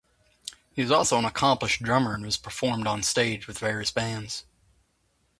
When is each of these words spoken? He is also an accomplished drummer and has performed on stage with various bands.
He 0.73 0.81
is 0.81 0.89
also 0.89 1.19
an 1.19 1.25
accomplished 1.25 1.83
drummer 1.83 2.15
and 2.15 2.25
has 2.25 2.35
performed 2.35 2.87
on 2.87 3.03
stage 3.03 3.45
with 3.45 3.59
various 3.59 3.91
bands. 3.91 4.45